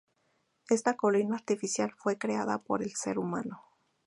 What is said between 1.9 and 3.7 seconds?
fue creada por el ser humano.